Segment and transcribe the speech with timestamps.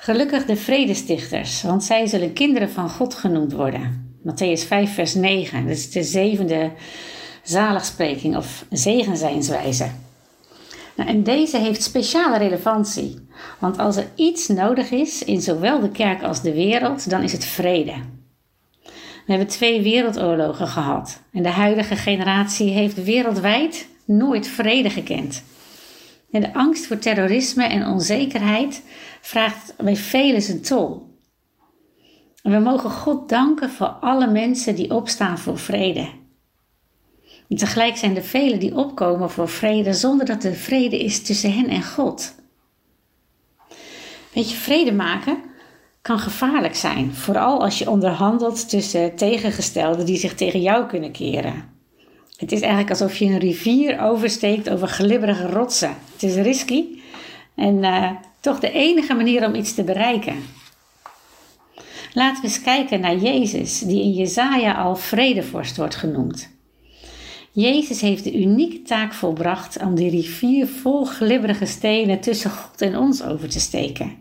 [0.00, 4.16] Gelukkig de vredestichters, want zij zullen kinderen van God genoemd worden.
[4.22, 5.62] Matthäus 5, vers 9.
[5.62, 6.72] Dat is de zevende
[7.42, 9.90] zaligspreking of zegenzijnswijze.
[10.96, 15.90] Nou, en deze heeft speciale relevantie, want als er iets nodig is in zowel de
[15.90, 17.94] kerk als de wereld, dan is het vrede.
[19.26, 25.42] We hebben twee wereldoorlogen gehad en de huidige generatie heeft wereldwijd nooit vrede gekend.
[26.30, 28.82] De angst voor terrorisme en onzekerheid
[29.20, 31.16] vraagt bij velen zijn tol.
[32.42, 36.08] En we mogen God danken voor alle mensen die opstaan voor vrede.
[37.48, 41.68] Tegelijk zijn er velen die opkomen voor vrede zonder dat er vrede is tussen hen
[41.68, 42.34] en God.
[44.32, 45.38] Weet je, vrede maken
[46.02, 51.77] kan gevaarlijk zijn, vooral als je onderhandelt tussen tegengestelden die zich tegen jou kunnen keren.
[52.38, 55.96] Het is eigenlijk alsof je een rivier oversteekt over glibberige rotsen.
[56.12, 56.84] Het is risky
[57.54, 60.36] en uh, toch de enige manier om iets te bereiken.
[62.12, 66.50] Laten we eens kijken naar Jezus, die in Jesaja al vredevorst wordt genoemd.
[67.52, 72.96] Jezus heeft de unieke taak volbracht om die rivier vol glibberige stenen tussen God en
[72.96, 74.16] ons over te steken.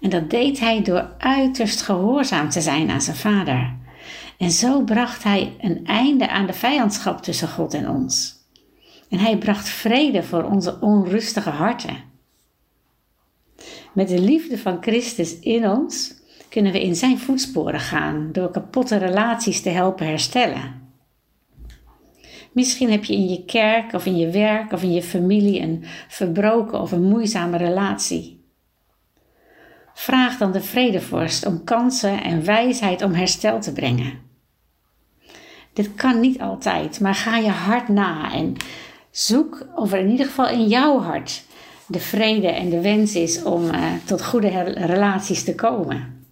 [0.00, 3.76] En dat deed hij door uiterst gehoorzaam te zijn aan zijn Vader.
[4.38, 8.34] En zo bracht hij een einde aan de vijandschap tussen God en ons.
[9.08, 12.04] En hij bracht vrede voor onze onrustige harten.
[13.92, 16.14] Met de liefde van Christus in ons
[16.48, 20.84] kunnen we in zijn voetsporen gaan door kapotte relaties te helpen herstellen.
[22.52, 25.84] Misschien heb je in je kerk of in je werk of in je familie een
[26.08, 28.44] verbroken of een moeizame relatie.
[29.98, 34.18] Vraag dan de vredevorst om kansen en wijsheid om herstel te brengen.
[35.72, 38.56] Dit kan niet altijd, maar ga je hart na en
[39.10, 41.44] zoek of er in ieder geval in jouw hart
[41.86, 46.26] de vrede en de wens is om uh, tot goede relaties te komen.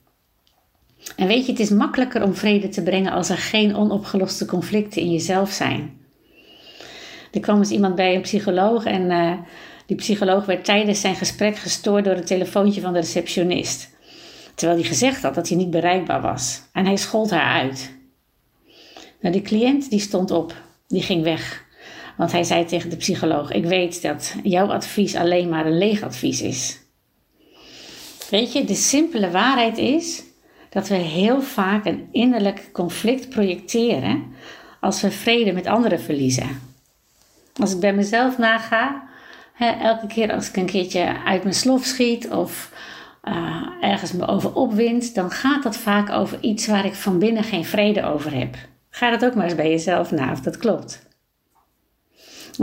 [1.16, 5.02] En weet je, het is makkelijker om vrede te brengen als er geen onopgeloste conflicten
[5.02, 6.00] in jezelf zijn.
[7.32, 9.32] Er kwam eens iemand bij een psycholoog en uh,
[9.86, 13.90] die psycholoog werd tijdens zijn gesprek gestoord door het telefoontje van de receptionist.
[14.54, 16.62] Terwijl hij gezegd had dat hij niet bereikbaar was.
[16.72, 17.92] En hij schold haar uit.
[19.20, 20.54] Nou, de cliënt die stond op,
[20.88, 21.64] die ging weg.
[22.16, 26.02] Want hij zei tegen de psycholoog: Ik weet dat jouw advies alleen maar een leeg
[26.02, 26.78] advies is.
[28.30, 30.22] Weet je, de simpele waarheid is
[30.70, 34.24] dat we heel vaak een innerlijk conflict projecteren
[34.80, 36.60] als we vrede met anderen verliezen.
[37.60, 39.08] Als ik bij mezelf naga,
[39.58, 42.72] elke keer als ik een keertje uit mijn slof schiet of
[43.24, 47.44] uh, ergens me over opwind, dan gaat dat vaak over iets waar ik van binnen
[47.44, 48.56] geen vrede over heb.
[48.90, 51.06] Ga dat ook maar eens bij jezelf na of dat klopt.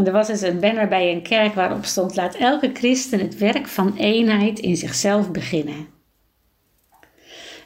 [0.06, 3.68] er was eens een banner bij een kerk waarop stond: Laat elke christen het werk
[3.68, 5.88] van eenheid in zichzelf beginnen.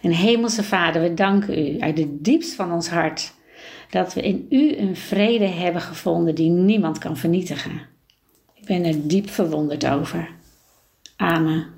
[0.02, 3.34] En Hemelse Vader, we danken u uit de diepst van ons hart
[3.90, 7.95] dat we in u een vrede hebben gevonden die niemand kan vernietigen.
[8.66, 10.30] Ben er diep verwonderd over.
[11.16, 11.75] Amen.